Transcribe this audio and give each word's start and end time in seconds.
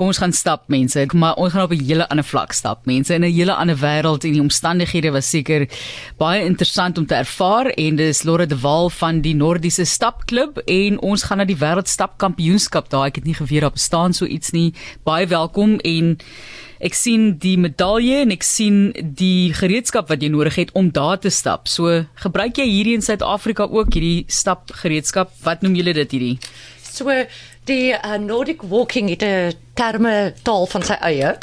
Kom 0.00 0.08
ons 0.08 0.16
gaan 0.16 0.32
stap 0.32 0.62
mense, 0.72 1.02
maar 1.12 1.36
ons 1.36 1.52
gaan 1.52 1.66
op 1.66 1.72
'n 1.76 1.84
hele 1.84 2.08
ander 2.08 2.24
vlak 2.24 2.52
stap 2.52 2.86
mense 2.86 3.14
in 3.14 3.20
'n 3.20 3.32
hele 3.32 3.54
ander 3.54 3.76
wêreld 3.76 4.24
en 4.24 4.32
die 4.32 4.40
omstandighede 4.40 5.10
was 5.12 5.28
seker 5.28 5.68
baie 6.16 6.44
interessant 6.44 6.98
om 6.98 7.06
te 7.06 7.14
ervaar 7.14 7.66
en 7.66 7.96
dis 7.96 8.22
Lore 8.22 8.46
de 8.46 8.58
Waal 8.58 8.90
van 8.90 9.20
die 9.20 9.34
Nordiese 9.34 9.84
Stapklub 9.84 10.58
en 10.66 11.00
ons 11.00 11.22
gaan 11.22 11.38
na 11.38 11.44
die 11.44 11.56
wêreldstapkampioenskap 11.56 12.88
daar. 12.88 13.06
Ek 13.06 13.16
het 13.16 13.24
nie 13.24 13.34
geweet 13.34 13.60
daar 13.60 13.72
bestaan 13.72 14.12
so 14.14 14.24
iets 14.24 14.50
nie. 14.50 14.72
Baie 15.04 15.26
welkom 15.26 15.78
en 15.78 16.18
ek 16.80 16.94
sien 16.94 17.38
die 17.38 17.58
medalje 17.58 18.22
en 18.22 18.30
ek 18.30 18.42
sien 18.42 18.92
die 19.02 19.52
gereedskap 19.52 20.08
wat 20.08 20.22
jy 20.22 20.28
nodig 20.28 20.54
het 20.54 20.72
om 20.72 20.90
daar 20.90 21.18
te 21.18 21.30
stap. 21.30 21.68
So 21.68 22.06
gebruik 22.14 22.56
jy 22.56 22.64
hierdie 22.64 22.94
in 22.94 23.02
Suid-Afrika 23.02 23.68
ook 23.68 23.92
hierdie 23.92 24.24
stapgereedskap? 24.26 25.30
Wat 25.42 25.60
noem 25.60 25.74
julle 25.74 25.92
dit 25.92 26.10
hierdie? 26.10 26.38
So 26.90 27.06
die 27.64 27.92
uh, 27.92 28.14
Nordic 28.18 28.62
walking 28.62 29.08
het 29.08 29.22
'n 29.22 29.52
terme 29.74 30.34
taal 30.42 30.66
van 30.66 30.82
sy 30.82 30.96
eie. 31.00 31.38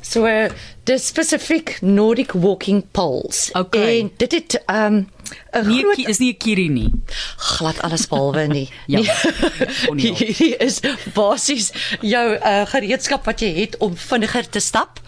So 0.00 0.26
uh, 0.26 0.48
dis 0.84 1.06
spesifiek 1.06 1.78
Nordic 1.82 2.32
walking 2.32 2.84
poles. 2.90 3.50
Okay. 3.52 3.98
En 4.00 4.10
dit 4.16 4.32
het 4.32 4.62
um 4.66 5.08
'n 5.52 5.66
Nie, 5.68 5.82
groot 5.82 6.08
is 6.08 6.18
nie 6.18 6.32
'n 6.32 6.36
kiri 6.36 6.68
nie. 6.68 6.90
glad 7.36 7.82
alles 7.82 8.06
behalwe 8.08 8.46
nie. 8.46 8.68
Ja. 8.86 9.00
Nee. 9.00 9.08
Nie 9.94 10.06
help. 10.06 10.18
Hierdie 10.18 10.56
is 10.56 10.80
basies 11.14 11.72
jou 12.00 12.34
uh, 12.36 12.66
gereedskap 12.66 13.24
wat 13.24 13.40
jy 13.40 13.54
het 13.60 13.76
om 13.76 13.96
vinniger 13.96 14.48
te 14.48 14.60
stap. 14.60 15.00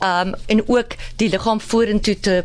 Um 0.00 0.34
en 0.46 0.68
ook 0.68 0.94
die 1.16 1.28
liggaam 1.28 1.60
vorentoe 1.60 2.20
te 2.20 2.44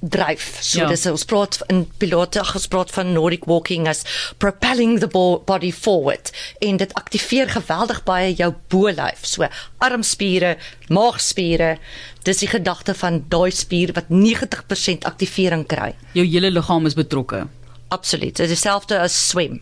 dryf. 0.00 0.58
So 0.60 0.78
Ja. 0.80 0.86
dis 0.88 1.06
ons 1.06 1.24
praat 1.24 1.58
in 1.68 1.86
pilote 1.98 2.40
ons 2.54 2.66
praat 2.68 2.90
van 2.90 3.12
Nordic 3.12 3.44
walking 3.46 3.88
as 3.88 4.04
propelling 4.38 4.98
the 5.00 5.06
bo 5.08 5.38
body 5.38 5.72
forward 5.72 6.30
en 6.60 6.76
dit 6.76 6.94
aktiveer 6.94 7.48
geweldig 7.48 8.02
baie 8.04 8.34
jou 8.34 8.54
bolyf. 8.68 9.24
So 9.26 9.48
armspiere, 9.78 10.56
maagspiere. 10.88 11.78
Dis 12.26 12.38
die 12.42 12.48
gedagte 12.48 12.94
van 12.94 13.24
daai 13.28 13.50
spier 13.50 13.92
wat 13.94 14.08
90% 14.10 15.04
aktivering 15.04 15.66
kry. 15.66 15.94
Jou 16.12 16.26
hele 16.26 16.50
liggaam 16.50 16.86
is 16.86 16.94
betrokke. 16.94 17.46
Absoluut. 17.88 18.36
Dit 18.36 18.48
is 18.48 18.48
dieselfde 18.48 18.98
as 18.98 19.14
swem. 19.28 19.60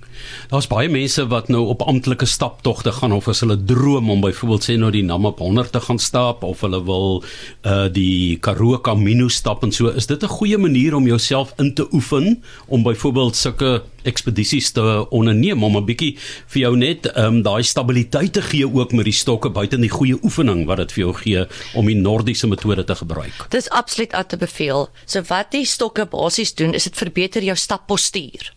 Daar's 0.48 0.67
baie 0.67 0.89
mense 0.89 1.27
wat 1.28 1.50
nou 1.53 1.67
op 1.69 1.83
amptelike 1.84 2.25
staptogte 2.27 2.92
gaan 2.97 3.12
of 3.12 3.28
as 3.28 3.42
hulle 3.44 3.58
droom 3.69 4.08
om 4.11 4.22
byvoorbeeld 4.25 4.64
sê 4.64 4.77
nou 4.81 4.89
die 4.94 5.05
Namib 5.05 5.42
100 5.44 5.75
te 5.75 5.83
gaan 5.84 6.00
stap 6.00 6.42
of 6.42 6.64
hulle 6.64 6.81
wil 6.89 7.20
uh 7.69 7.84
die 7.92 8.39
Karoo 8.41 8.81
Camino 8.81 9.28
stap 9.28 9.62
en 9.62 9.72
so. 9.72 9.92
Is 9.92 10.06
dit 10.06 10.22
'n 10.25 10.36
goeie 10.41 10.58
manier 10.58 10.94
om 10.94 11.06
jouself 11.06 11.53
in 11.58 11.75
te 11.75 11.86
oefen 11.92 12.42
om 12.66 12.83
byvoorbeeld 12.83 13.36
sulke 13.36 13.83
ekspedisies 14.05 14.70
te 14.77 15.06
onderneem 15.11 15.62
om 15.64 15.77
'n 15.77 15.84
bietjie 15.84 16.16
vir 16.47 16.61
jou 16.61 16.77
net 16.77 17.06
ehm 17.06 17.27
um, 17.27 17.42
daai 17.42 17.62
stabiliteit 17.62 18.33
te 18.33 18.42
gee 18.42 18.66
ook 18.66 18.92
met 18.92 19.05
die 19.05 19.12
stokke 19.12 19.50
buite 19.50 19.77
die 19.77 19.91
goeie 19.91 20.19
oefening 20.22 20.66
wat 20.66 20.77
dit 20.77 20.92
vir 20.92 21.05
jou 21.05 21.14
gee 21.14 21.47
om 21.75 21.86
die 21.86 21.97
nordiese 21.97 22.47
metode 22.47 22.84
te 22.84 22.94
gebruik. 22.94 23.47
Dis 23.50 23.69
absoluut 23.70 24.12
aan 24.12 24.27
te 24.27 24.36
beveel. 24.36 24.88
So 25.06 25.22
wat 25.28 25.50
die 25.50 25.64
stokke 25.64 26.06
basies 26.06 26.55
doen 26.55 26.75
is 26.75 26.84
dit 26.84 26.97
verbeter 26.97 27.42
jou 27.42 27.56
stappostuur. 28.15 28.53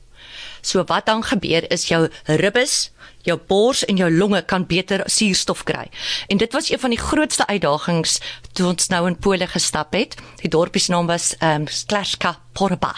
So 0.61 0.83
wat 0.83 1.05
dan 1.05 1.23
gebeur 1.23 1.71
is 1.71 1.87
jou 1.87 2.07
ribbes, 2.25 2.91
jou 3.23 3.37
bors 3.47 3.85
en 3.85 3.97
jou 3.97 4.09
longe 4.11 4.41
kan 4.45 4.65
beter 4.65 5.03
suurstof 5.05 5.63
kry. 5.63 5.87
En 6.27 6.37
dit 6.37 6.51
was 6.53 6.69
een 6.71 6.79
van 6.79 6.89
die 6.89 6.99
grootste 6.99 7.47
uitdagings 7.47 8.19
toe 8.53 8.67
ons 8.67 8.87
nou 8.87 9.07
in 9.07 9.17
Pole 9.17 9.47
gestap 9.47 9.93
het. 9.93 10.15
Die 10.41 10.49
dorpie 10.49 10.81
se 10.81 10.91
naam 10.91 11.07
was 11.07 11.35
ehm 11.39 11.61
um, 11.61 11.67
Sklashka 11.67 12.37
Porba. 12.53 12.95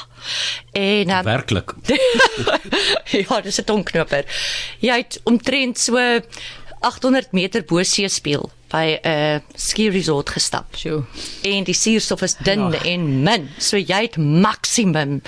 En 0.71 1.09
um, 1.09 1.23
Werklik. 1.23 1.73
ja, 3.27 3.41
dis 3.41 3.59
'n 3.59 3.63
tongknoper. 3.65 4.25
Jy 4.79 4.97
het 4.97 5.19
omtrent 5.23 5.79
so 5.79 5.97
800 6.79 7.31
meter 7.31 7.63
bo 7.63 7.83
seespieël 7.83 8.49
by 8.69 8.99
'n 9.01 9.09
uh, 9.09 9.39
ski 9.55 9.89
resort 9.89 10.29
gestap. 10.29 10.75
Sjoe. 10.75 11.03
En 11.41 11.63
die 11.63 11.73
suurstof 11.73 12.21
is 12.21 12.35
dun 12.37 12.71
ja. 12.71 12.83
en 12.83 13.23
min. 13.23 13.49
So 13.57 13.77
jy 13.77 14.01
het 14.01 14.17
maksimum 14.17 15.21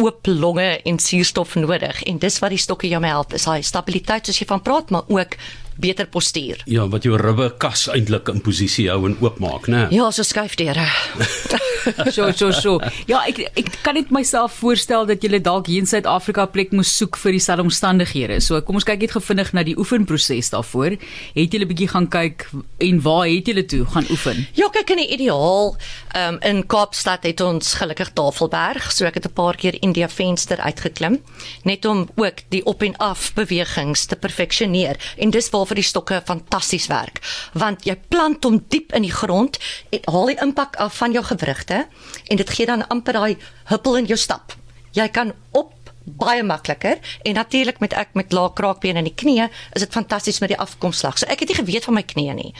oop 0.00 0.26
longe 0.26 0.80
en 0.82 0.98
suurstof 0.98 1.54
nodig 1.54 2.02
en 2.08 2.18
dis 2.18 2.38
wat 2.38 2.54
die 2.54 2.60
stokke 2.60 2.88
jou 2.88 3.02
help 3.04 3.34
is. 3.36 3.44
Daai 3.44 3.62
stabiliteit 3.66 4.26
soos 4.26 4.38
jy 4.40 4.46
van 4.48 4.62
praat 4.62 4.90
maar 4.90 5.08
ook 5.08 5.36
beter 5.76 6.06
postuur. 6.06 6.62
Ja, 6.66 6.88
wat 6.88 7.02
jou 7.02 7.16
ribbe 7.16 7.52
kas 7.58 7.88
eintlik 7.88 8.28
in 8.28 8.40
posisie 8.40 8.88
hou 8.90 9.06
en 9.06 9.16
oopmaak, 9.20 9.68
né? 9.68 9.86
Ja, 9.90 10.10
so 10.10 10.22
skuifdeure. 10.22 10.86
So 12.12 12.30
so 12.30 12.50
so. 12.52 12.72
Ja, 13.10 13.22
ek 13.26 13.40
ek 13.58 13.70
kan 13.82 13.96
net 13.98 14.12
myself 14.14 14.54
voorstel 14.60 15.06
dat 15.08 15.24
jy 15.24 15.40
dalk 15.42 15.66
hier 15.66 15.82
in 15.82 15.88
Suid-Afrika 15.88 16.44
plek 16.46 16.70
moes 16.76 16.92
soek 16.94 17.18
vir 17.18 17.34
dieselfde 17.34 17.64
omstandighede. 17.66 18.38
So 18.44 18.60
kom 18.62 18.78
ons 18.78 18.86
kyk 18.86 19.02
net 19.02 19.14
gevindig 19.16 19.52
na 19.56 19.64
die 19.66 19.74
oefenproses 19.78 20.52
daarvoor. 20.54 20.94
Het 21.34 21.54
jy 21.54 21.60
'n 21.62 21.68
bietjie 21.68 21.88
gaan 21.88 22.08
kyk 22.08 22.46
en 22.78 23.00
waar 23.02 23.26
het 23.26 23.48
jy 23.48 23.62
toe 23.66 23.84
gaan 23.84 24.06
oefen? 24.10 24.46
Ja, 24.54 24.68
kyk 24.68 24.90
in 24.90 25.02
die 25.02 25.10
ideaal, 25.10 25.76
um, 26.16 26.38
in 26.42 26.66
Kaapstad 26.66 27.24
het 27.24 27.40
ons 27.40 27.74
gelukkig 27.74 28.12
Tafelberg, 28.14 28.92
so 28.92 29.04
ek 29.04 29.14
het 29.14 29.26
'n 29.26 29.32
paar 29.32 29.56
keer 29.56 29.76
India 29.82 30.08
venster 30.08 30.58
uitgeklim, 30.58 31.20
net 31.64 31.84
om 31.84 32.08
ook 32.16 32.42
die 32.48 32.64
op 32.64 32.82
en 32.82 32.96
af 32.96 33.34
bewegings 33.34 34.06
te 34.06 34.16
perfeksioneer. 34.16 34.96
En 35.18 35.30
dis 35.30 35.50
waarvoor 35.62 35.80
die 35.80 35.86
stokke 35.86 36.22
fantasties 36.26 36.88
werk, 36.92 37.22
want 37.54 37.86
jy 37.86 37.96
plant 38.10 38.44
hom 38.44 38.60
diep 38.68 38.92
in 38.96 39.06
die 39.06 39.14
grond 39.14 39.58
en 39.90 40.08
haal 40.10 40.32
die 40.32 40.40
impak 40.42 40.76
af 40.82 40.98
van 41.00 41.14
jou 41.14 41.22
gewrigte 41.24 41.84
en 42.28 42.40
dit 42.40 42.50
gee 42.50 42.66
dan 42.66 42.86
amper 42.92 43.18
daai 43.18 43.36
huppel 43.70 44.02
in 44.02 44.10
jou 44.10 44.18
stap. 44.18 44.56
Jy 44.92 45.06
kan 45.08 45.32
op 45.56 45.72
baie 46.04 46.42
makliker 46.42 46.98
en 47.22 47.34
natuurlik 47.38 47.78
met 47.80 47.94
ek 47.94 48.14
met 48.18 48.32
lae 48.34 48.50
kraakbeen 48.58 48.98
in 48.98 49.06
die 49.06 49.14
knie 49.14 49.46
is 49.46 49.84
dit 49.84 49.94
fantasties 49.94 50.40
met 50.42 50.50
die 50.50 50.58
afkomslag. 50.58 51.18
So 51.18 51.30
ek 51.30 51.44
het 51.44 51.52
nie 51.52 51.58
geweet 51.60 51.86
van 51.86 51.94
my 51.94 52.02
knie 52.02 52.34
nie. 52.34 52.52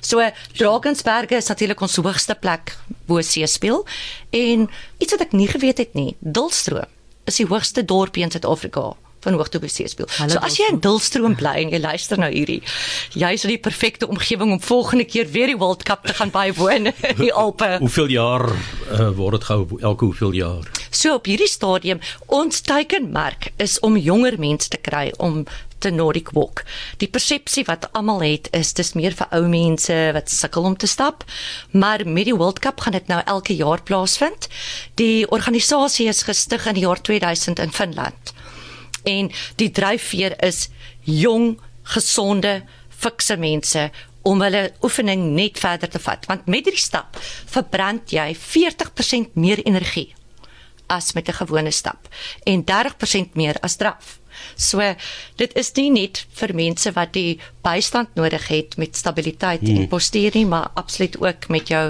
So 0.00 0.24
Drakensberge 0.58 1.38
is 1.38 1.50
natuurlik 1.50 1.80
ons 1.80 1.98
hoogste 2.02 2.34
plek 2.34 2.74
bo 3.06 3.22
seespieël 3.22 3.84
en 4.34 4.68
iets 4.98 5.14
wat 5.14 5.28
ek 5.28 5.36
nie 5.38 5.48
geweet 5.50 5.78
het 5.78 5.94
nie, 5.94 6.16
Dulstroom 6.20 6.90
is 7.28 7.36
die 7.36 7.46
hoogste 7.46 7.84
dorpie 7.84 8.24
in 8.24 8.32
Suid-Afrika 8.32 8.94
van 9.24 9.38
hoogte 9.38 9.60
bo 9.62 9.70
seespieël. 9.70 10.08
Hallo, 10.18 10.32
So 10.32 10.44
as 10.46 10.58
jy 10.60 10.68
in 10.72 10.80
Dulstroom 10.84 11.36
bly 11.38 11.54
en 11.64 11.72
jy 11.74 11.80
luister 11.82 12.20
nou 12.20 12.30
hierdie, 12.32 12.60
jy 13.18 13.32
is 13.36 13.44
in 13.46 13.54
die 13.54 13.60
perfekte 13.62 14.08
omgewing 14.08 14.52
om 14.56 14.60
volgende 14.62 15.06
keer 15.08 15.30
weer 15.34 15.50
die 15.52 15.58
World 15.58 15.84
Cup 15.88 16.06
te 16.06 16.14
gaan 16.14 16.32
bywoon 16.34 16.92
in 16.92 17.16
die 17.18 17.32
Alpe. 17.32 17.76
Hoeveel 17.82 18.12
jaar 18.14 18.46
uh, 18.48 19.08
word 19.16 19.38
dit 19.38 19.48
gehou? 19.50 19.80
Elke 19.80 20.10
hoeveel 20.10 20.36
jaar? 20.38 20.68
So 20.90 21.14
op 21.18 21.28
hierdie 21.28 21.50
stadium 21.50 22.00
ons 22.26 22.60
teikenmerk 22.66 23.52
is 23.62 23.78
om 23.86 23.96
jonger 23.96 24.38
mense 24.40 24.70
te 24.72 24.80
kry 24.80 25.10
om 25.18 25.44
te 25.78 25.90
Nordic 25.90 26.32
walk. 26.34 26.64
Die 26.98 27.08
persepsie 27.08 27.64
wat 27.68 27.86
almal 27.92 28.24
het 28.24 28.48
is 28.56 28.72
dis 28.74 28.94
meer 28.98 29.14
vir 29.14 29.30
ou 29.36 29.44
mense 29.50 29.94
wat 30.16 30.32
sukkel 30.32 30.66
om 30.66 30.76
te 30.76 30.90
stap, 30.90 31.24
maar 31.70 32.02
met 32.06 32.26
die 32.26 32.36
World 32.36 32.58
Cup 32.64 32.82
gaan 32.82 32.96
dit 32.98 33.06
nou 33.10 33.20
elke 33.26 33.54
jaar 33.56 33.82
plaasvind. 33.82 34.48
Die 34.98 35.28
organisasie 35.30 36.08
is 36.10 36.24
gestig 36.26 36.66
in 36.66 36.78
die 36.80 36.86
jaar 36.86 37.00
2000 37.02 37.62
in 37.62 37.74
Finland. 37.74 38.34
En 39.08 39.32
die 39.60 39.70
dryfveer 39.74 40.36
is 40.44 40.66
jong, 41.08 41.56
gesonde, 41.94 42.62
fikse 42.98 43.38
mense 43.40 43.88
om 44.28 44.42
hulle 44.42 44.64
oefening 44.84 45.30
net 45.36 45.60
verder 45.62 45.90
te 45.90 46.00
vat 46.02 46.26
want 46.28 46.48
met 46.50 46.66
hierdie 46.66 46.82
stap 46.82 47.16
verbrand 47.22 48.12
jy 48.12 48.32
40% 48.36 49.38
meer 49.38 49.62
energie 49.64 50.10
as 50.88 51.12
met 51.14 51.28
'n 51.28 51.40
gewone 51.40 51.70
stap 51.70 52.08
en 52.44 52.64
30% 52.64 53.34
meer 53.34 53.56
as 53.60 53.76
draf. 53.76 54.18
So 54.56 54.94
dit 55.36 55.56
is 55.56 55.72
nie 55.74 55.90
net 55.90 56.26
vir 56.40 56.54
mense 56.54 56.92
wat 56.92 57.12
die 57.12 57.40
bystand 57.68 58.14
nodig 58.18 58.48
het 58.48 58.76
met 58.80 58.96
stabiliteit 58.96 59.64
hmm. 59.64 59.76
en 59.76 59.88
postuur 59.92 60.34
nie, 60.34 60.46
maar 60.48 60.70
absoluut 60.74 61.18
ook 61.20 61.48
met 61.52 61.68
jou 61.68 61.84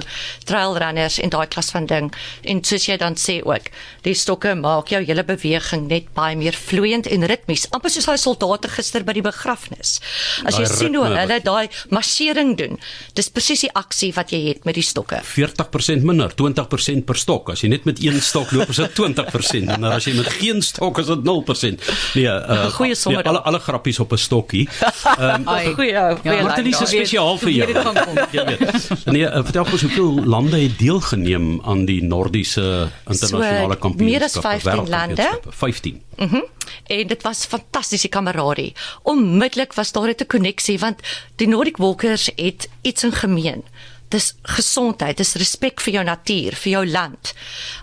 trail 0.49 0.77
runners 0.79 1.19
en 1.23 1.33
daai 1.35 1.47
klas 1.47 1.71
van 1.75 1.87
ding. 1.87 2.11
En 2.43 2.63
soos 2.65 2.89
jy 2.89 2.99
dan 3.01 3.17
sê 3.21 3.39
ook, 3.45 3.71
die 4.07 4.17
stokke 4.19 4.55
maak 4.59 4.93
jou 4.93 5.03
hele 5.05 5.25
beweging 5.27 5.89
net 5.89 6.11
baie 6.17 6.37
meer 6.39 6.57
vloeiend 6.57 7.09
en 7.11 7.27
ritmies, 7.31 7.67
amper 7.75 7.93
soos 7.93 8.09
daai 8.09 8.19
soldate 8.21 8.71
gister 8.73 9.05
by 9.07 9.15
die 9.17 9.25
begrafnis. 9.25 9.99
As 10.45 10.59
jy 10.59 10.67
Daai 10.69 10.77
sien 10.79 10.97
hoe 10.99 11.07
hulle 11.07 11.39
daai 11.45 11.69
marsering 11.95 12.55
doen, 12.59 12.79
dis 13.17 13.31
presies 13.33 13.65
die 13.67 13.73
aksie 13.79 14.11
wat 14.17 14.33
jy 14.35 14.41
het 14.49 14.67
met 14.69 14.79
die 14.79 14.85
stokke. 14.87 15.21
40% 15.25 16.07
minder, 16.07 16.33
20% 16.39 17.07
per 17.09 17.19
stok. 17.21 17.53
As 17.55 17.65
jy 17.65 17.73
net 17.73 17.87
met 17.89 18.03
een 18.03 18.21
stok 18.25 18.53
loop, 18.57 18.73
is 18.73 18.81
dit 18.83 18.97
20%. 18.99 19.73
En 19.77 19.89
as 19.93 20.09
jy 20.09 20.17
met 20.19 20.31
geen 20.39 20.63
stok 20.65 21.03
is 21.03 21.11
dit 21.11 21.25
0%. 21.27 21.89
Nee, 22.19 22.27
uh, 22.29 22.67
Goeie 22.79 22.97
somme 22.99 23.21
nee, 23.21 23.29
alle 23.31 23.43
alle 23.49 23.61
grappies 23.63 24.01
op 24.05 24.13
'n 24.13 24.21
stokkie. 24.21 24.67
Ehm 25.19 25.49
Ai. 25.49 25.68
Goeie, 25.75 25.93
goeie 25.95 26.19
Ja, 26.25 26.33
lyn 26.35 26.43
Martelies 26.45 26.73
daar. 26.79 26.83
is 26.83 26.91
spesiaal 26.91 27.39
vir 27.39 27.51
jou. 27.51 27.67
dit. 27.67 28.33
Jy 28.37 28.45
weet. 28.45 29.05
Nee, 29.07 29.23
uh, 29.25 29.43
vertel 29.45 29.65
ons 29.73 29.81
hoeveel 29.83 30.25
lande 30.25 30.61
het 30.61 30.79
deelgeneem 30.79 31.61
aan 31.65 31.85
die 31.87 32.03
Nordiese 32.03 32.89
internasionale 33.07 33.75
So, 33.75 33.79
kampioenskap? 33.79 34.01
meer 34.01 34.23
as 34.23 34.37
15 34.39 34.89
lande. 34.89 35.41
15. 35.51 36.03
Mhm. 36.17 36.35
Mm 36.35 36.45
en 36.89 37.07
dit 37.07 37.23
was 37.23 37.45
fantastiese 37.47 38.09
kameradie. 38.09 38.73
Onmiddellik 39.03 39.73
was 39.73 39.93
daar 39.93 40.09
'n 40.09 40.27
koneksie 40.27 40.79
want 40.79 41.01
die 41.37 41.49
Nordic 41.49 41.77
Walkers 41.77 42.31
het 42.37 42.69
iets 42.83 43.05
in 43.05 43.13
gemeen. 43.13 43.63
Dis 44.09 44.35
gesondheid, 44.43 45.17
dis 45.17 45.35
respek 45.35 45.81
vir 45.81 45.93
jou 45.93 46.05
natuur, 46.05 46.53
vir 46.55 46.71
jou 46.73 46.87
land. 46.87 47.35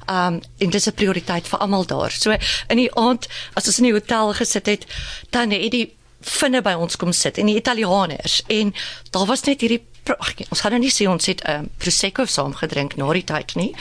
Um 0.10 0.42
en 0.58 0.70
dis 0.70 0.88
'n 0.88 0.94
prioriteit 0.94 1.48
vir 1.48 1.60
almal 1.60 1.86
daar. 1.86 2.12
So 2.12 2.32
in 2.70 2.78
die 2.78 2.96
aand 2.96 3.28
as 3.54 3.68
ons 3.68 3.78
in 3.78 3.84
die 3.84 3.94
hotel 3.94 4.34
gesit 4.34 4.66
het, 4.66 4.86
dan 5.30 5.52
het 5.52 5.72
die 5.72 5.94
vinne 6.26 6.62
by 6.66 6.74
ons 6.74 6.98
kom 6.98 7.14
sit 7.14 7.38
en 7.38 7.52
die 7.52 7.60
Italianers 7.60 8.42
en 8.48 8.74
daar 9.12 9.28
was 9.30 9.46
net 9.46 9.62
hierdie 9.62 9.84
ag, 10.20 10.34
ons 10.50 10.62
gaan 10.62 10.76
nou 10.76 10.82
nie 10.84 10.94
sê 10.94 11.08
ons 11.10 11.26
het 11.26 11.42
'n 11.44 11.50
um, 11.50 11.56
ehm, 11.56 11.66
prosecco 11.78 12.26
saam 12.26 12.54
gedrink 12.54 12.98
na 12.98 13.14
die 13.14 13.24
tyd 13.24 13.56
nie 13.56 13.74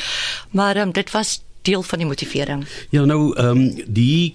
maar 0.51 0.77
um, 0.77 0.93
dit 0.93 1.11
was 1.11 1.41
deel 1.65 1.83
van 1.83 1.99
die 1.99 2.07
motivering. 2.09 2.65
Ja 2.93 3.05
nou 3.05 3.33
ehm 3.37 3.49
um, 3.49 3.85
die 3.87 4.35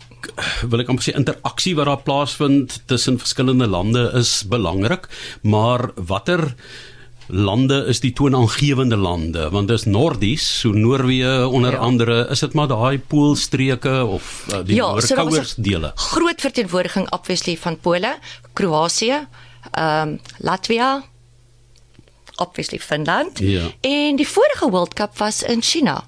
wil 0.67 0.81
ek 0.83 0.89
amper 0.91 1.05
sê 1.05 1.15
interaksie 1.15 1.75
wat 1.77 1.87
daar 1.87 2.01
plaasvind 2.03 2.81
tussen 2.91 3.19
verskillende 3.21 3.67
lande 3.67 4.09
is 4.19 4.43
belangrik, 4.49 5.07
maar 5.41 5.91
watter 5.95 6.55
lande 7.29 7.85
is 7.87 7.99
die 8.01 8.11
toonaangewende 8.13 8.97
lande 8.97 9.49
want 9.53 9.69
dis 9.69 9.85
Nordies 9.85 10.45
so 10.61 10.73
Noorwe 10.73 11.47
onder 11.47 11.77
ja. 11.77 11.83
andere 11.85 12.27
is 12.33 12.41
dit 12.45 12.53
maar 12.57 12.67
daai 12.67 12.99
poolstreke 12.99 14.05
of 14.05 14.31
uh, 14.49 14.63
die 14.65 14.79
ja, 14.79 14.89
noordkouers 14.89 15.53
so 15.53 15.61
dele 15.61 15.91
groot 15.95 16.41
verteenwoordiging 16.41 17.09
obviously 17.13 17.57
van 17.57 17.79
Pole 17.79 18.15
Kroasie 18.53 19.13
ehm 19.13 20.09
um, 20.09 20.19
Latvia 20.37 21.03
obviously 22.39 22.79
Finland 22.79 23.39
ja. 23.39 23.67
en 23.81 24.15
die 24.15 24.27
vorige 24.27 24.69
World 24.69 24.93
Cup 24.93 25.17
was 25.17 25.43
in 25.43 25.61
China 25.61 26.03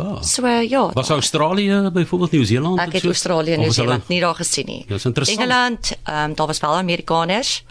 Ah. 0.00 0.22
So 0.22 0.46
ja. 0.46 0.90
Was 0.92 1.08
Australië 1.08 1.90
byvoorbeeld 1.92 2.30
Nieu-Seeland? 2.30 2.78
Ek 2.80 2.92
het 2.92 3.04
Australië 3.04 3.52
en 3.52 3.60
Nieu-Seeland 3.60 4.08
nie 4.08 4.20
daar 4.20 4.34
gesien 4.34 4.66
nie. 4.66 4.84
Dis 4.88 5.04
interessant. 5.04 5.38
Engeland, 5.38 5.92
ehm 6.02 6.30
um, 6.30 6.34
daar 6.34 6.46
was 6.46 6.60
wel 6.60 6.74
Amerikaners. 6.74 7.64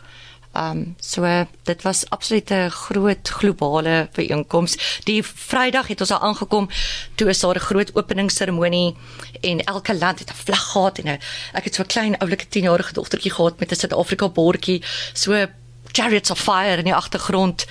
Ehm 0.53 0.77
um, 0.77 0.95
so 0.99 1.45
dit 1.63 1.81
was 1.81 2.09
absoluut 2.09 2.49
'n 2.49 2.69
groot 2.69 3.29
globale 3.29 4.09
byeenkoms. 4.13 5.01
Die 5.03 5.23
Vrydag 5.23 5.87
het 5.87 6.01
ons 6.01 6.11
al 6.11 6.19
aangekom 6.19 6.69
toe 7.15 7.29
is 7.29 7.39
daar 7.39 7.55
'n 7.55 7.59
groot 7.59 7.95
openingsseremonie 7.95 8.95
en 9.41 9.63
elke 9.63 9.97
land 9.97 10.19
het 10.19 10.29
'n 10.29 10.43
vlag 10.43 10.71
gehad 10.71 10.97
en 10.97 11.07
'n 11.07 11.19
ek 11.53 11.63
het 11.63 11.75
so 11.75 11.81
'n 11.81 11.85
klein 11.85 12.17
oulike 12.17 12.45
10-jarige 12.47 12.93
dogtertjie 12.93 13.31
gehad 13.31 13.59
met 13.59 13.71
'n 13.71 13.75
Suid-Afrika 13.75 14.29
bordjie. 14.29 14.83
So 15.13 15.47
Chariots 15.91 16.31
of 16.31 16.39
Fire 16.39 16.77
in 16.77 16.83
die 16.83 16.95
agtergrond. 16.95 17.65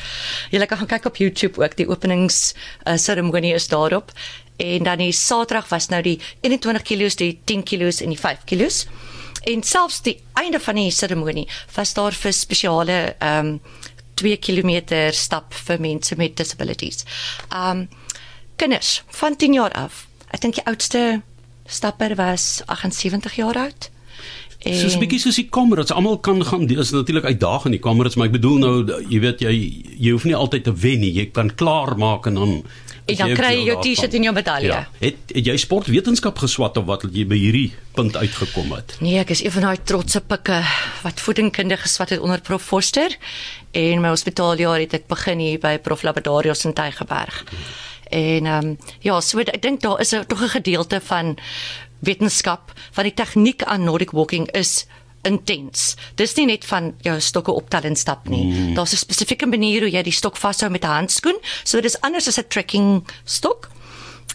Jy 0.50 0.66
kan 0.66 0.78
gaan 0.78 0.86
kyk 0.86 1.04
op 1.04 1.16
YouTube 1.16 1.64
ook 1.64 1.76
die 1.76 1.88
openings 1.88 2.54
uh, 2.84 2.96
seremonie 2.96 3.54
is 3.54 3.68
daarop. 3.68 4.12
En 4.56 4.82
dan 4.82 4.98
die 4.98 5.12
Saterdag 5.12 5.68
was 5.68 5.88
nou 5.88 6.02
die 6.02 6.20
21 6.40 6.82
kg, 6.82 7.14
die 7.14 7.40
10 7.44 7.62
kg 7.62 8.00
en 8.00 8.08
die 8.08 8.18
5 8.18 8.44
kg 8.44 8.86
en 9.44 9.62
selfs 9.62 10.02
die 10.02 10.18
einde 10.32 10.60
van 10.60 10.74
die 10.74 10.90
seremonie 10.90 11.48
was 11.74 11.94
daar 11.94 12.12
vir 12.12 12.32
spesiale 12.32 12.98
ehm 13.18 13.46
um, 13.46 13.60
2 14.18 14.36
km 14.42 14.80
stap 15.14 15.54
vir 15.54 15.80
mense 15.80 16.16
met 16.18 16.36
disabilities. 16.36 17.04
Um 17.54 17.88
kinders 18.58 19.02
van 19.20 19.36
10 19.36 19.52
jaar 19.52 19.72
af. 19.72 20.06
Ek 20.34 20.42
dink 20.42 20.58
die 20.58 20.66
oudste 20.66 21.22
stapper 21.70 22.16
was 22.18 22.62
78 22.66 23.36
jaar 23.38 23.56
oud. 23.56 23.90
En 24.58 24.74
so 24.74 24.90
'n 24.90 24.98
bietjie 24.98 25.20
soos 25.20 25.36
die 25.38 25.48
kamerads, 25.48 25.92
almal 25.92 26.18
kan 26.18 26.44
gaan. 26.44 26.66
Dit 26.66 26.78
is 26.78 26.90
natuurlik 26.90 27.24
uitdagend 27.24 27.72
die 27.72 27.82
kamerads, 27.82 28.16
maar 28.16 28.26
ek 28.26 28.32
bedoel 28.32 28.58
nou 28.58 28.74
jy 29.08 29.20
weet 29.20 29.40
jy 29.40 29.54
jy 29.98 30.10
hoef 30.10 30.24
nie 30.24 30.34
altyd 30.34 30.64
te 30.64 30.74
wen 30.74 31.00
nie. 31.00 31.12
Jy 31.12 31.30
kan 31.30 31.54
klaar 31.54 31.96
maak 31.96 32.26
en 32.26 32.34
dan 32.34 32.62
En 33.08 33.16
dan 33.16 33.34
kry 33.34 33.52
jy 33.56 33.64
jou 33.70 33.76
T-shirt 33.82 34.14
en 34.14 34.26
jou 34.28 34.34
medalje. 34.36 34.68
Ja. 34.68 34.80
Het, 35.00 35.20
het 35.32 35.46
jy 35.48 35.56
sportwetenskap 35.56 36.38
geswat 36.42 36.76
of 36.76 36.84
wat 36.88 37.06
jy 37.08 37.24
by 37.28 37.38
hierdie 37.40 37.70
punt 37.96 38.16
uitgekom 38.16 38.74
het? 38.76 38.96
Nee, 39.00 39.16
ek 39.22 39.32
is 39.32 39.42
een 39.44 39.54
van 39.54 39.68
daai 39.70 39.80
trotse 39.88 40.20
pikke 40.20 40.60
wat 41.02 41.22
voedingkunde 41.24 41.78
geswat 41.80 42.12
het 42.14 42.20
onder 42.20 42.42
Prof 42.44 42.62
Forster 42.62 43.16
en 43.72 44.04
my 44.04 44.12
hospitaaljaar 44.12 44.84
het 44.84 44.98
ek 45.00 45.08
begin 45.08 45.40
hier 45.40 45.62
by 45.62 45.78
Prof 45.78 46.04
Labadarius 46.04 46.66
in 46.68 46.76
Tygerberg. 46.76 47.44
En 48.08 48.46
ehm 48.46 48.66
um, 48.66 48.76
ja, 49.04 49.20
so 49.20 49.40
ek 49.40 49.62
dink 49.62 49.80
daar 49.80 50.00
is 50.00 50.12
'n 50.12 50.26
tog 50.26 50.42
'n 50.42 50.56
gedeelte 50.60 51.00
van 51.00 51.36
wetenskap 51.98 52.72
van 52.92 53.04
die 53.04 53.14
tegniek 53.14 53.62
aan 53.62 53.84
Nordic 53.84 54.10
walking 54.10 54.50
is 54.52 54.86
intens. 55.28 55.94
Dis 56.18 56.34
nie 56.38 56.46
net 56.48 56.64
van 56.68 56.92
jou 57.04 57.16
stokke 57.20 57.52
optel 57.52 57.88
en 57.90 57.96
stap 57.96 58.28
nie. 58.28 58.44
Mm. 58.46 58.74
Daar's 58.74 58.92
'n 58.92 59.04
spesifieke 59.04 59.46
manier 59.46 59.80
hoe 59.80 59.90
jy 59.90 60.02
die 60.02 60.12
stok 60.12 60.36
vashou 60.36 60.70
met 60.70 60.84
'n 60.84 60.88
handskoen. 60.88 61.38
So 61.64 61.80
dis 61.80 62.00
anders 62.00 62.28
as 62.28 62.38
'n 62.38 62.48
trekking 62.48 63.04
stok. 63.24 63.70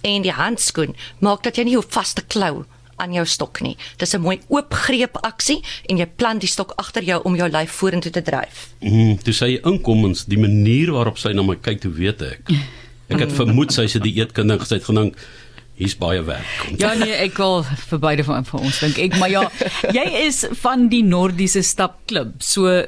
En 0.02 0.22
die 0.22 0.32
handskoen 0.32 0.96
maak 1.20 1.44
dat 1.44 1.56
jy 1.56 1.64
nie 1.64 1.78
'n 1.78 1.84
vaste 1.90 2.22
klou 2.28 2.66
aan 2.96 3.14
jou 3.14 3.26
stok 3.26 3.62
nie. 3.62 3.78
Dis 3.98 4.14
'n 4.14 4.22
mooi 4.22 4.40
oopgreep 4.48 5.18
aksie 5.22 5.64
en 5.90 5.98
jy 5.98 6.06
plant 6.06 6.42
die 6.42 6.50
stok 6.50 6.74
agter 6.76 7.04
jou 7.04 7.22
om 7.24 7.36
jou 7.36 7.50
lyf 7.50 7.72
vorentoe 7.72 8.12
te 8.12 8.22
dryf. 8.22 8.70
Mm, 8.80 9.18
toe 9.24 9.34
sê 9.34 9.48
jy 9.48 9.60
inkomens, 9.64 10.26
die 10.26 10.38
manier 10.38 10.92
waarop 10.92 11.18
sy 11.18 11.34
na 11.34 11.42
my 11.42 11.56
kyk, 11.56 11.82
toe 11.82 11.92
weet 11.92 12.22
ek. 12.22 12.52
Ek 13.08 13.20
het 13.20 13.32
vermoed 13.42 13.74
sy 13.74 13.88
se 13.88 14.00
die 14.00 14.14
eetkundige 14.14 14.60
gesê 14.60 14.74
het 14.74 14.84
gedink 14.84 15.18
hier's 15.84 15.98
baie 16.00 16.24
werk. 16.28 16.66
Ja 16.82 16.94
nee, 17.00 17.14
ek 17.26 17.38
wil 17.42 17.64
vir 17.90 18.02
beide 18.04 18.26
van 18.28 18.48
vir 18.48 18.64
ons 18.64 18.82
dink 18.84 19.00
ek, 19.04 19.18
maar 19.22 19.32
ja, 19.32 19.46
jy 19.96 20.06
is 20.24 20.44
van 20.64 20.88
die 20.92 21.04
Nordiese 21.06 21.64
stapklub. 21.66 22.38
So 22.44 22.84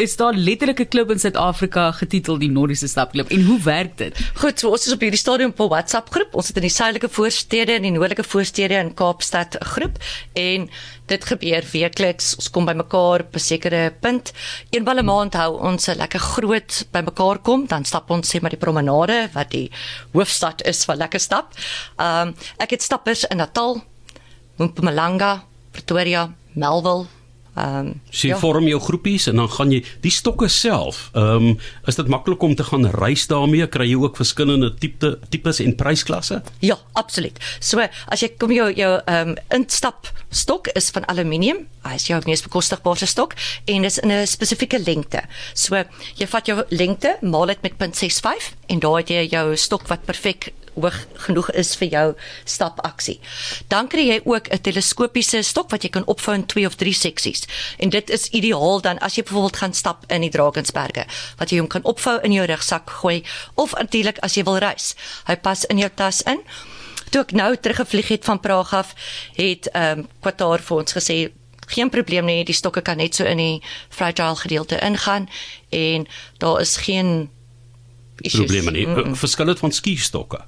is 0.00 0.14
daar 0.16 0.32
letterlike 0.32 0.86
klub 0.88 1.10
in 1.12 1.18
Suid-Afrika 1.20 1.90
getitel 1.92 2.38
die 2.40 2.48
Nordiese 2.48 2.88
Stapklub 2.88 3.28
en 3.34 3.42
hoe 3.44 3.58
werk 3.66 3.98
dit? 3.98 4.16
Goed, 4.40 4.56
so 4.60 4.70
ons 4.72 4.86
is 4.88 4.94
op 4.96 5.02
hierdie 5.04 5.20
stadium 5.20 5.52
op 5.52 5.60
'n 5.60 5.68
WhatsApp 5.68 6.08
groep. 6.14 6.34
Ons 6.34 6.48
het 6.48 6.56
in 6.56 6.64
die 6.64 6.72
suidelike 6.72 7.08
voorstede 7.08 7.72
en 7.72 7.82
die 7.82 7.90
noordelike 7.92 8.24
voorstede 8.24 8.74
in 8.80 8.94
Kaapstad 8.94 9.58
'n 9.60 9.64
groep 9.64 9.98
en 10.32 10.70
dit 11.06 11.24
gebeur 11.24 11.64
weekliks. 11.72 12.34
Ons 12.36 12.50
kom 12.50 12.64
bymekaar 12.64 13.20
op 13.20 13.34
'n 13.34 13.38
sekere 13.38 13.92
punt. 14.00 14.32
Eenmal 14.70 14.98
'n 14.98 15.04
maand 15.04 15.34
hou 15.34 15.60
ons 15.60 15.88
'n 15.88 15.96
lekker 15.96 16.20
groot 16.20 16.86
bymekaar 16.90 17.38
kom, 17.38 17.66
dan 17.66 17.84
stap 17.84 18.10
ons 18.10 18.28
sê 18.34 18.40
maar 18.40 18.50
die 18.50 18.64
promenade 18.66 19.28
wat 19.32 19.50
die 19.50 19.70
hoofstad 20.12 20.62
is 20.62 20.84
vir 20.84 20.96
lekker 20.96 21.20
stap. 21.20 21.52
Ehm 21.98 22.28
um, 22.28 22.34
ek 22.56 22.70
het 22.70 22.82
stappers 22.82 23.24
in 23.24 23.36
Natal, 23.36 23.82
Mpumalanga, 24.56 25.44
Pretoria, 25.72 26.32
Melville 26.54 27.19
Ehm 27.60 27.86
um, 27.86 28.00
so 28.10 28.26
jy 28.26 28.34
ja. 28.34 28.38
vorm 28.40 28.68
jou 28.68 28.80
groepies 28.80 29.26
en 29.30 29.40
dan 29.40 29.48
gaan 29.52 29.72
jy 29.74 29.80
die 30.04 30.12
stokke 30.14 30.48
self. 30.48 31.08
Ehm 31.14 31.50
um, 31.50 31.58
is 31.90 31.98
dit 31.98 32.08
maklik 32.12 32.42
om 32.46 32.54
te 32.56 32.64
gaan 32.64 32.86
reis 32.96 33.26
daarmee? 33.30 33.66
Kry 33.68 33.88
jy 33.90 33.98
ook 34.00 34.16
verskillende 34.20 34.72
tipe 34.80 35.12
tipes 35.28 35.60
en 35.64 35.74
prysklasse? 35.76 36.40
Ja, 36.64 36.78
absoluut. 37.00 37.38
So 37.60 37.82
as 37.82 38.24
jy 38.24 38.32
kom 38.38 38.54
jou 38.54 38.70
jou 38.72 38.92
ehm 39.04 39.34
um, 39.34 39.36
instap 39.60 40.10
stok 40.30 40.70
is 40.78 40.90
van 40.94 41.06
aluminium. 41.10 41.66
Hy 41.84 41.96
is 41.98 42.06
jou 42.08 42.20
mees 42.26 42.44
bekostigbare 42.44 43.08
stok 43.08 43.34
en 43.66 43.84
is 43.84 43.98
in 43.98 44.12
'n 44.12 44.26
spesifieke 44.26 44.78
lengte. 44.78 45.22
So 45.54 45.84
jy 46.16 46.26
vat 46.26 46.46
jou 46.46 46.62
lengte, 46.70 47.16
maal 47.22 47.46
dit 47.46 47.62
met 47.62 47.72
0.65 47.78 48.54
en 48.68 48.78
daai 48.78 48.98
het 49.02 49.08
jy 49.08 49.28
jou 49.30 49.56
stok 49.56 49.88
wat 49.88 50.04
perfek 50.04 50.52
hoog 50.80 50.96
genoeg 51.26 51.50
is 51.50 51.74
vir 51.76 51.88
jou 51.88 52.06
stapaksie. 52.44 53.18
Dan 53.68 53.88
kry 53.88 54.06
jy 54.08 54.20
ook 54.24 54.48
'n 54.48 54.60
teleskopiese 54.60 55.42
stok 55.42 55.70
wat 55.70 55.82
jy 55.82 55.90
kan 55.90 56.06
opvou 56.06 56.34
in 56.34 56.46
2 56.46 56.66
of 56.66 56.74
3 56.74 56.92
seksies. 56.94 57.46
En 57.78 57.90
dit 57.90 58.10
is 58.10 58.28
ideaal 58.28 58.80
dan 58.80 58.98
as 58.98 59.14
jy 59.14 59.22
byvoorbeeld 59.22 59.56
gaan 59.56 59.74
stap 59.74 60.04
in 60.08 60.20
die 60.20 60.30
Drakensberge, 60.30 61.06
wat 61.36 61.50
jy 61.50 61.58
hom 61.58 61.68
kan 61.68 61.82
opvou 61.82 62.18
in 62.22 62.32
jou 62.32 62.46
rugsak 62.46 62.90
gooi 62.90 63.24
of 63.54 63.74
natuurlik 63.74 64.18
as 64.18 64.34
jy 64.34 64.44
wil 64.44 64.58
reis. 64.58 64.94
Hy 65.26 65.36
pas 65.36 65.64
in 65.64 65.78
jou 65.78 65.90
tas 65.94 66.22
in. 66.22 66.40
Toe 67.10 67.20
ek 67.22 67.32
nou 67.32 67.56
teruggevlieg 67.56 68.08
het 68.08 68.24
van 68.24 68.40
Praag 68.40 68.74
af, 68.74 68.94
het 69.34 69.66
ehm 69.72 69.98
um, 69.98 70.08
Qatar 70.20 70.62
vir 70.62 70.76
ons 70.76 70.92
gesê 70.92 71.30
geen 71.70 71.90
probleem 71.90 72.24
nie, 72.24 72.44
die 72.44 72.54
stokke 72.54 72.82
kan 72.82 72.98
net 72.98 73.14
so 73.14 73.24
in 73.24 73.38
die 73.38 73.62
fragile 73.88 74.36
gedeelte 74.36 74.78
ingaan 74.82 75.28
en 75.70 76.06
daar 76.38 76.60
is 76.60 76.76
geen 76.76 77.30
probleme 78.28 78.70
nie. 78.70 78.86
Mm 78.86 78.94
-mm. 78.94 79.16
Verskil 79.16 79.46
dit 79.46 79.58
van 79.58 79.72
skistokke? 79.72 80.40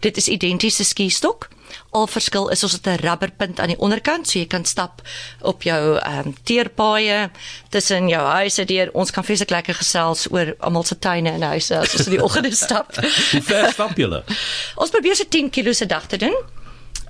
Dit 0.00 0.16
is 0.16 0.28
identiese 0.28 0.84
skistok. 0.84 1.48
Al 1.90 2.06
verskil 2.06 2.48
is 2.48 2.62
ons 2.62 2.72
het 2.72 2.86
'n 2.86 3.06
rubberpunt 3.06 3.60
aan 3.60 3.66
die 3.66 3.78
onderkant, 3.78 4.28
so 4.28 4.38
jy 4.38 4.46
kan 4.46 4.64
stap 4.64 5.02
op 5.40 5.62
jou 5.62 5.98
ehm 5.98 6.26
um, 6.26 6.34
teerpaaie 6.42 7.30
tussen 7.68 8.08
jou 8.08 8.22
huise 8.22 8.64
deur. 8.64 8.90
Ons 8.92 9.10
kan 9.10 9.24
vreeslik 9.24 9.50
lekker 9.50 9.74
gesels 9.74 10.30
oor 10.30 10.54
almal 10.58 10.84
se 10.84 10.98
tuine 10.98 11.30
en 11.30 11.42
huise 11.42 11.78
as 11.78 11.94
ons 11.94 12.06
in 12.06 12.12
die 12.12 12.22
oggende 12.28 12.54
stap. 12.54 12.94
Hoe 13.32 13.42
ver 13.42 13.72
stap 13.72 13.96
julle? 13.96 14.24
ons 14.82 14.90
probeer 14.90 15.16
se 15.16 15.28
10 15.28 15.50
km 15.50 15.72
se 15.72 15.86
dag 15.86 16.06
te 16.06 16.16
doen. 16.16 16.36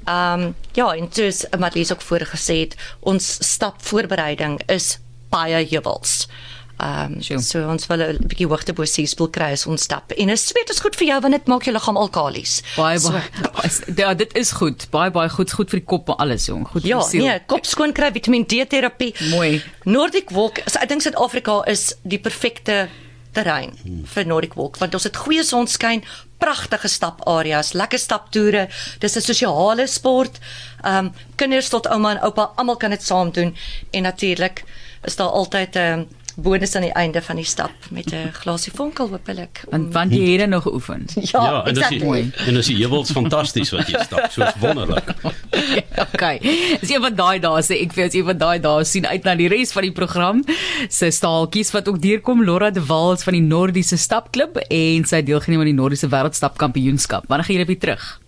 Ehm 0.05 0.41
um, 0.41 0.55
ja, 0.73 0.95
en 0.95 1.59
wat 1.59 1.75
Lies 1.75 1.93
ook 1.93 2.03
voorgesê 2.03 2.55
het, 2.55 2.77
ons 3.01 3.37
stap 3.41 3.83
voorbereiding 3.83 4.63
is 4.67 4.99
baie 5.29 5.67
jubels. 5.67 6.27
Ehm 6.27 6.56
um, 6.83 7.21
so 7.23 7.63
ons 7.69 7.87
wil 7.87 8.03
'n 8.03 8.27
bietjie 8.29 8.47
hoogte 8.47 8.73
bo 8.73 8.85
seespul 8.85 9.31
kry 9.33 9.53
as 9.53 9.67
ons 9.67 9.83
stap. 9.83 10.13
En 10.13 10.29
is 10.29 10.47
sweet 10.47 10.71
is 10.71 10.81
goed 10.81 10.97
vir 10.97 11.07
jou 11.07 11.21
want 11.21 11.33
dit 11.33 11.47
maak 11.47 11.65
jou 11.65 11.73
liggaam 11.73 11.97
alkalies. 11.97 12.63
Baie 12.77 13.01
baie. 13.01 13.23
So, 13.71 13.93
ja, 13.97 14.15
dit 14.15 14.37
is 14.37 14.53
goed. 14.53 14.87
Baie 14.91 15.11
baie 15.11 15.29
goed, 15.29 15.53
goed 15.53 15.71
vir 15.71 15.81
die 15.81 15.87
kop 15.87 16.09
en 16.09 16.17
alles 16.17 16.47
jong. 16.47 16.67
Goed 16.69 16.85
ja, 16.85 17.01
vir 17.01 17.03
die 17.03 17.11
siel. 17.11 17.25
Ja, 17.25 17.31
nee, 17.31 17.47
kop 17.47 17.65
skoon 17.65 17.93
kry, 17.93 18.13
Vitamiin 18.13 18.47
D 18.47 18.67
terapie. 18.69 19.15
Mooi. 19.31 19.63
Nordic 19.85 20.31
Walk, 20.31 20.61
so 20.67 20.79
ek 20.81 20.89
dink 20.89 21.03
Suid-Afrika 21.03 21.63
is 21.67 21.95
die 22.03 22.19
perfekte 22.19 22.89
terrein 23.37 23.75
hmm. 23.83 24.05
vir 24.09 24.27
Nordic 24.27 24.57
Walk 24.57 24.79
want 24.81 24.95
ons 24.97 25.05
het 25.09 25.17
goeie 25.17 25.45
sonskyn, 25.45 26.05
pragtige 26.41 26.89
stapareas, 26.89 27.73
lekker 27.77 28.01
staptoere. 28.01 28.67
Dis 29.01 29.17
'n 29.17 29.25
sosiale 29.25 29.87
sport. 29.87 30.41
Ehm 30.85 31.07
um, 31.07 31.13
kinders 31.37 31.69
tot 31.69 31.87
ouma 31.87 32.17
en 32.17 32.23
oupa, 32.29 32.53
almal 32.57 32.77
kan 32.77 32.91
dit 32.91 33.03
saam 33.03 33.31
doen 33.33 33.57
en 33.91 34.03
natuurlik 34.03 34.65
is 35.05 35.17
daar 35.17 35.29
altyd 35.29 35.75
'n 35.75 35.79
um, 35.79 36.01
ehm, 36.01 36.16
bonus 36.37 36.75
aan 36.77 36.85
die 36.85 36.93
einde 36.93 37.23
van 37.23 37.39
die 37.41 37.45
stap 37.45 37.73
met 37.91 38.13
'n 38.13 38.33
glasie 38.33 38.73
vonkel 38.75 39.09
hopelik. 39.09 39.65
Want 39.71 39.93
want 39.93 40.13
jy 40.13 40.39
het 40.39 40.49
nog 40.49 40.63
geoefen. 40.63 41.05
Ja, 41.33 41.43
ja 41.43 41.65
en 41.65 41.75
dis 41.75 41.83
exactly. 41.83 42.07
Mooi. 42.07 42.31
en 42.47 42.55
dis 42.55 42.69
heuwels 42.69 43.11
fantasties 43.11 43.71
wat 43.71 43.89
jy 43.89 44.03
stap, 44.05 44.31
soos 44.31 44.53
wonderlik. 44.61 45.15
okay. 46.15 46.39
Dis 46.81 46.91
een 46.91 47.01
van 47.01 47.15
daai 47.15 47.41
dae 47.41 47.63
sê 47.63 47.81
ek 47.81 47.93
vir 47.93 48.05
jou, 48.05 48.09
is 48.09 48.15
een 48.15 48.25
van 48.25 48.39
daai 48.39 48.61
dae 48.61 48.85
sien 48.85 49.07
uit 49.07 49.25
na 49.25 49.35
die 49.35 49.49
res 49.49 49.73
van 49.73 49.83
die 49.83 49.93
program. 49.93 50.45
Se 50.89 51.11
staaltjies 51.11 51.71
wat 51.71 51.89
ook 51.89 52.01
deurkom 52.03 52.45
Laura 52.45 52.71
de 52.71 52.85
Wals 52.85 53.23
van 53.23 53.33
die 53.33 53.43
Nordiese 53.43 53.97
Stapklub 53.97 54.57
en 54.69 55.05
sy 55.05 55.23
deelgeneem 55.23 55.61
aan 55.61 55.73
die 55.73 55.81
Nordiese 55.81 56.09
Wêreldstapkampioenskap. 56.09 57.27
Wanneer 57.29 57.47
gaan 57.47 57.57
jy 57.57 57.67
weer 57.67 57.79
terug? 57.79 58.26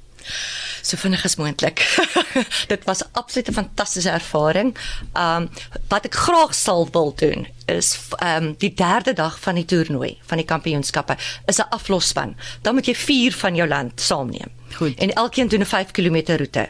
So 0.83 0.97
vinnig 0.97 1.25
as 1.25 1.37
moontlik. 1.37 1.83
dit 2.73 2.85
was 2.85 3.03
absoluut 3.13 3.49
'n 3.49 3.53
fantastiese 3.53 4.11
ervaring. 4.11 4.77
Um 5.15 5.49
wat 5.89 6.05
ek 6.05 6.15
graag 6.15 6.55
sal 6.55 6.89
wil 6.93 7.13
doen 7.15 7.47
is 7.67 7.99
um 8.25 8.55
die 8.59 8.75
derde 8.75 9.13
dag 9.13 9.41
van 9.41 9.55
die 9.55 9.65
toernooi 9.65 10.19
van 10.27 10.37
die 10.37 10.47
kampioenskappe 10.47 11.17
is 11.47 11.59
'n 11.59 11.69
aflosspan. 11.71 12.37
Dan 12.63 12.75
moet 12.75 12.87
jy 12.87 12.95
4 12.95 13.33
van 13.33 13.55
jou 13.55 13.69
land 13.69 14.01
saamneem. 14.01 14.51
Goed. 14.77 14.99
En 14.99 15.13
elkeen 15.13 15.49
doen 15.49 15.61
'n 15.61 15.67
5 15.67 15.91
km 15.91 16.37
roete. 16.37 16.69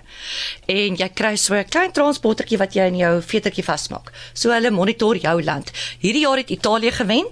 En 0.67 0.95
jy 0.97 1.09
kry 1.09 1.37
so 1.37 1.55
'n 1.55 1.69
klein 1.69 1.93
transportertjie 1.93 2.59
wat 2.59 2.75
jy 2.75 2.87
in 2.87 2.97
jou 2.97 3.23
vetertjie 3.23 3.65
vasmaak. 3.65 4.13
So 4.33 4.51
hulle 4.51 4.71
monitor 4.71 5.17
jou 5.17 5.43
land. 5.43 5.71
Hierdie 5.99 6.23
jaar 6.23 6.37
het 6.37 6.51
Italië 6.51 6.93
gewen. 6.93 7.27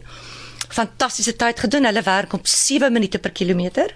Fantastiese 0.69 1.37
tyd 1.37 1.61
gedoen. 1.61 1.85
Hulle 1.85 2.03
werk 2.03 2.33
op 2.33 2.47
7 2.47 2.93
minute 2.93 3.19
per 3.19 3.31
kilometer 3.31 3.95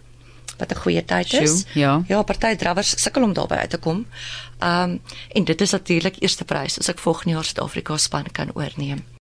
wat 0.61 0.73
'n 0.73 0.81
goeie 0.81 1.05
tyd 1.05 1.33
is. 1.33 1.50
Sjoe, 1.50 1.81
ja. 1.81 2.02
Ja, 2.07 2.23
party 2.23 2.55
drawers 2.57 3.02
sukkel 3.02 3.23
om 3.23 3.33
daarby 3.33 3.55
uit 3.55 3.71
te 3.71 3.79
kom. 3.79 4.07
Um 4.61 5.00
en 5.33 5.45
dit 5.45 5.61
is 5.61 5.71
natuurlik 5.71 6.17
eerste 6.21 6.45
prys 6.45 6.79
as 6.79 6.88
ek 6.88 6.99
volgende 6.99 7.35
jaar 7.35 7.45
Suid-Afrika 7.45 7.97
span 7.97 8.26
kan 8.33 8.50
oorneem. 8.55 9.05